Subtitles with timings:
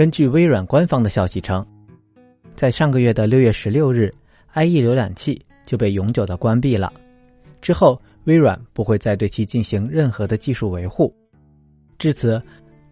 [0.00, 1.62] 根据微软官方的消息称，
[2.56, 4.10] 在上个月的六月十六日
[4.54, 6.90] ，IE 浏览器就被永久的关闭了。
[7.60, 11.14] 之后，微软不会再对其进行任何的技术维护。
[11.98, 12.42] 至此，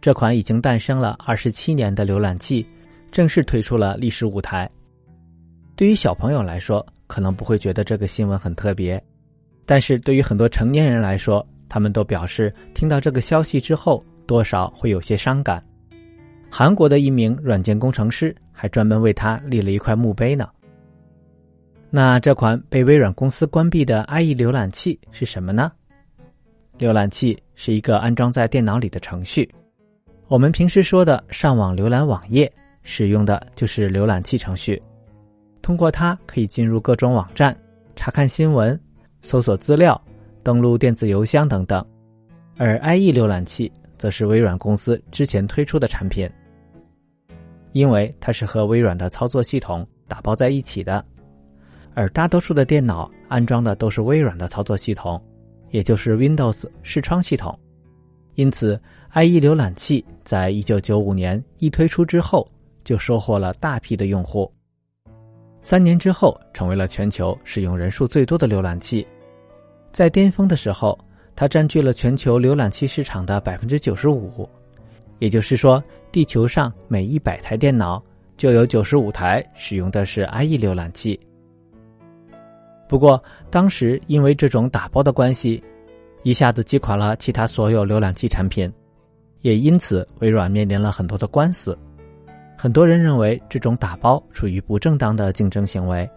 [0.03, 2.63] 这款已经诞生了二十七年的浏览器
[3.11, 4.71] 正式退出了历史舞台。
[5.77, 9.03] 对于小朋友来说，可能不会觉得这个新闻很特别，
[9.65, 15.65] 但是对于很多成年人来说，他们都表示听到这个消息之后，多少会有些伤感。
[16.51, 20.49] 韩国的一名软件工程师还专门为他立了一块墓碑呢。
[21.91, 25.73] 那这款被微软公司关闭的 IE 浏览器是什么呢？
[26.79, 29.49] 浏览器是一个安装在电脑里的程序。
[30.27, 34.81] 我们平时说的上网浏览网页，使用的就是浏览器程序。
[35.63, 37.57] 通过它可以进入各种网站、
[37.97, 38.79] 查看新闻、
[39.23, 40.01] 搜索资料、
[40.43, 41.85] 登录电子邮箱等等。
[42.59, 46.29] 而 IE 浏览器则是微软公司之前推出的产品，
[47.79, 51.05] 因为它是和微软的操作系统打包在一起的，
[51.95, 55.23] 而大多数的电脑安装的都是微软的操作系统，
[55.71, 57.57] 也就是 Windows 视窗系统。
[58.35, 58.81] 因此
[59.15, 62.45] ，IE 浏览器在一九九五年一推出之后，
[62.83, 64.51] 就收获了大批的用户。
[65.63, 69.07] 三年之后，成为了全球使用人数最多的浏览器，
[69.93, 70.99] 在巅峰的时候。
[71.41, 74.49] 它占据了全球浏览器市场的百分之九十五，
[75.21, 78.03] 也就是说，地球上每一百台电脑
[78.37, 81.19] 就有九十五台使用的是 IE 浏览器。
[82.89, 85.63] 不过，当时因为这种打包的关系，
[86.23, 88.73] 一下子击垮了其他所有浏览器产品，
[89.43, 91.77] 也因此微软面临了很多的官司。
[92.57, 96.09] 很多人认为这种打包属于不正当的竞争行为。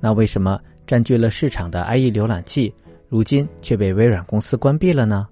[0.00, 2.72] 那为什么占据了市场的 IE 浏览器？
[3.08, 5.26] 如今却被微软公司关闭了呢？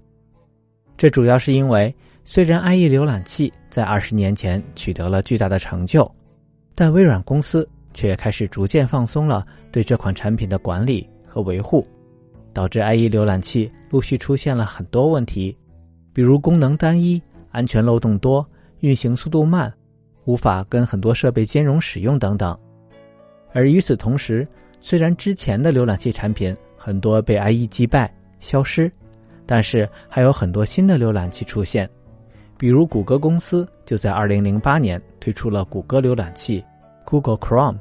[0.97, 1.95] 这主要是因为，
[2.29, 6.13] 虽然 IE 浏览器在二十年前取得了巨大的成就，
[6.75, 11.87] 但微软公司却开始逐渐放松了对这款产品的管理和维护，
[12.53, 15.57] 导致 IE 浏览器陆续出现了很多问题，
[16.13, 17.23] 比如功能单一、
[17.53, 18.45] 安全漏洞多、
[18.81, 19.73] 运行速度慢、
[20.25, 22.59] 无法跟很多设备兼容使用等等。
[23.53, 24.45] 而与此同时，
[24.81, 28.91] 虽然之前的浏览器产品，很多被 IE 击败消失，
[29.47, 31.89] 但是还有很多新的浏览器出现，
[32.59, 36.65] 比如谷歌公司就在2008年推出了谷歌浏览器
[37.05, 37.79] Google Chrome。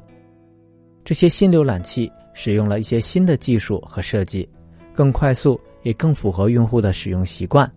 [1.03, 4.47] 这些新浏览器使用了一些新的技术和设计，
[4.93, 7.71] 更快速，也更符合用户的使用习惯，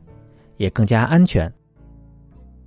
[0.56, 1.52] 也更加安全。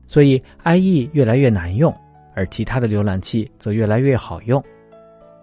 [0.07, 1.93] 所以 IE 越来越难用，
[2.35, 4.63] 而其他的浏览器则越来越好用，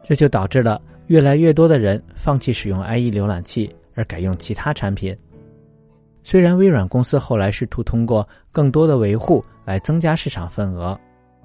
[0.02, 0.80] 这就导致了。
[1.08, 5.16] 越来越多的人放弃使用 IE 浏览器，而改用其他产品。
[6.22, 10.98] 虽然微软公司后来试图通过更多的维护来增加市场份额，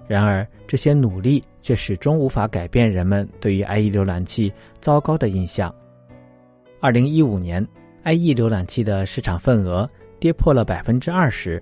[0.08, 5.74] 然而这些努力却始终无法改变人们对于 IE 浏览器糟糕的印象。
[6.82, 7.66] 二零一五年
[8.04, 9.90] ，IE 浏览器的市场份额
[10.20, 11.62] 跌破了百分之二十，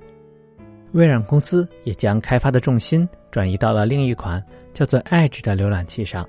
[0.94, 4.44] 微软公司也将开发的重心转移到了另一款
[4.74, 6.28] 叫做 Edge 的浏览器上。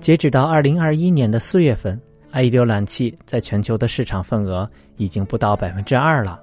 [0.00, 2.00] 截止到二零二一年的四月份
[2.34, 6.38] ，IE 浏览器在全球的市场份额已经不到百分之二了。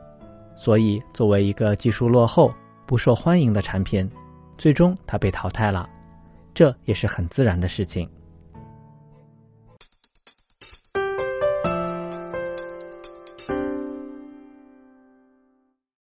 [0.56, 2.52] 所以，作为一个技术落后、
[2.86, 4.10] 不受欢迎的产品，
[4.58, 5.90] 最终它被淘汰了，
[6.54, 8.10] 这也是很自然的事情。